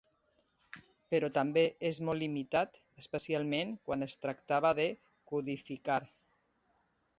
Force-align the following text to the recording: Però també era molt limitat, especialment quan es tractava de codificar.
Però 1.15 1.27
també 1.35 1.63
era 1.89 2.05
molt 2.09 2.21
limitat, 2.23 2.81
especialment 3.03 3.77
quan 3.89 4.07
es 4.09 4.17
tractava 4.27 4.75
de 4.83 4.89
codificar. 5.35 6.03